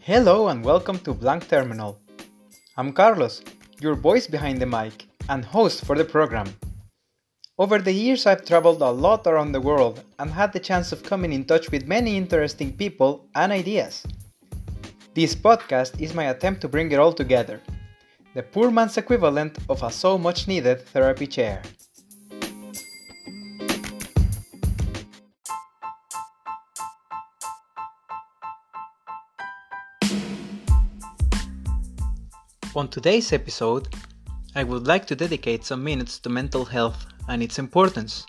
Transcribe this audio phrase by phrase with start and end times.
[0.00, 2.00] Hello and welcome to Blank Terminal.
[2.76, 3.42] I'm Carlos,
[3.80, 6.54] your voice behind the mic and host for the program.
[7.58, 11.02] Over the years, I've traveled a lot around the world and had the chance of
[11.02, 14.04] coming in touch with many interesting people and ideas.
[15.14, 17.60] This podcast is my attempt to bring it all together
[18.34, 21.62] the poor man's equivalent of a so much needed therapy chair.
[32.76, 33.86] On today's episode,
[34.56, 38.26] I would like to dedicate some minutes to mental health and its importance.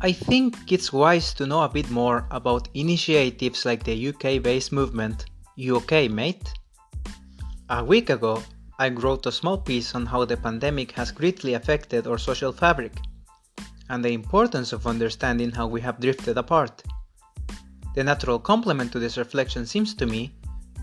[0.00, 4.72] I think it's wise to know a bit more about initiatives like the UK based
[4.72, 6.52] movement You OK Mate?
[7.70, 8.42] A week ago,
[8.80, 12.96] I wrote a small piece on how the pandemic has greatly affected our social fabric
[13.90, 16.82] and the importance of understanding how we have drifted apart.
[17.94, 20.34] The natural complement to this reflection seems to me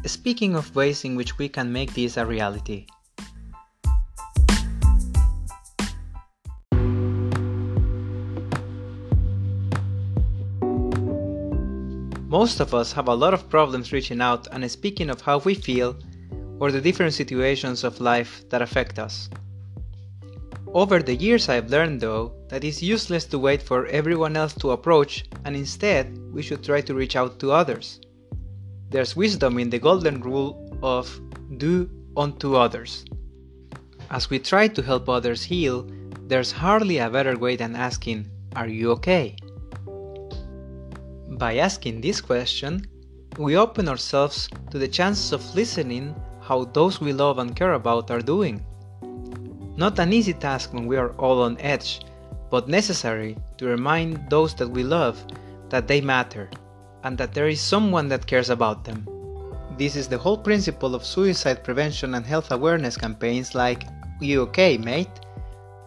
[0.06, 2.86] speaking of ways in which we can make this a reality.
[12.28, 15.56] Most of us have a lot of problems reaching out and speaking of how we
[15.56, 15.98] feel
[16.60, 19.30] or the different situations of life that affect us.
[20.74, 24.72] Over the years, I've learned though that it's useless to wait for everyone else to
[24.72, 28.00] approach, and instead, we should try to reach out to others.
[28.92, 31.22] There's wisdom in the golden rule of
[31.58, 31.88] do
[32.18, 33.06] unto others.
[34.10, 35.88] As we try to help others heal,
[36.28, 39.36] there's hardly a better way than asking, Are you okay?
[41.38, 42.88] By asking this question,
[43.38, 48.10] we open ourselves to the chances of listening how those we love and care about
[48.10, 48.66] are doing.
[49.78, 52.02] Not an easy task when we are all on edge,
[52.50, 55.24] but necessary to remind those that we love
[55.70, 56.50] that they matter
[57.04, 59.08] and that there is someone that cares about them.
[59.78, 63.88] This is the whole principle of suicide prevention and health awareness campaigns like
[64.20, 65.10] You OK, Mate?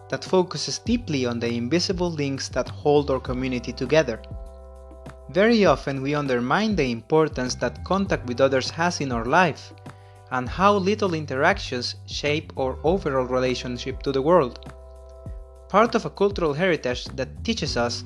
[0.09, 4.21] that focuses deeply on the invisible links that hold our community together.
[5.31, 9.73] Very often we undermine the importance that contact with others has in our life
[10.29, 14.71] and how little interactions shape our overall relationship to the world.
[15.69, 18.03] Part of a cultural heritage that teaches us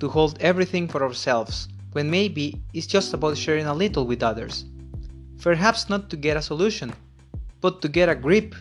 [0.00, 4.66] to hold everything for ourselves when maybe it's just about sharing a little with others.
[5.40, 6.92] Perhaps not to get a solution,
[7.62, 8.54] but to get a grip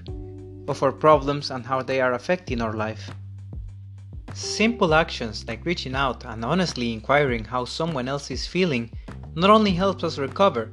[0.70, 3.12] of our problems and how they are affecting our life.
[4.34, 8.90] Simple actions like reaching out and honestly inquiring how someone else is feeling
[9.36, 10.72] not only helps us recover,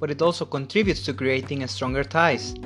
[0.00, 2.56] but it also contributes to creating stronger ties.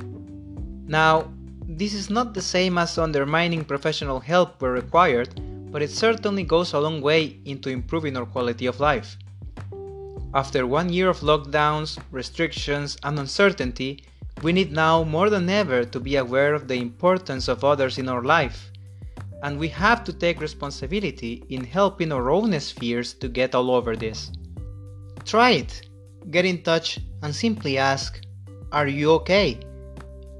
[0.86, 1.30] Now,
[1.68, 5.38] this is not the same as undermining professional help where required,
[5.70, 9.18] but it certainly goes a long way into improving our quality of life.
[10.34, 14.02] After one year of lockdowns, restrictions, and uncertainty,
[14.42, 18.08] we need now more than ever to be aware of the importance of others in
[18.08, 18.72] our life.
[19.44, 23.94] And we have to take responsibility in helping our own spheres to get all over
[23.94, 24.32] this.
[25.24, 25.88] Try it!
[26.32, 28.20] Get in touch and simply ask,
[28.72, 29.60] Are you okay?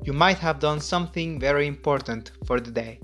[0.03, 2.99] You might have done something very important for the day.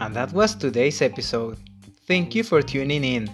[0.00, 1.58] And that was today's episode.
[2.06, 3.28] Thank you for tuning in.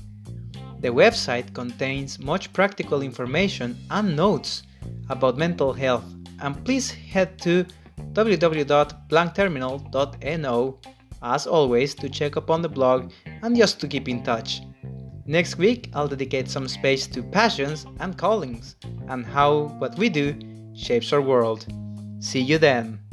[0.80, 4.62] The website contains much practical information and notes
[5.10, 6.06] about mental health
[6.42, 7.66] and please head to
[8.14, 10.80] www.blankterminal.no
[11.22, 14.62] as always, to check up on the blog and just to keep in touch.
[15.26, 18.76] Next week, I'll dedicate some space to passions and callings
[19.10, 20.38] and how what we do
[20.76, 21.66] shapes our world.
[22.20, 23.07] See you then!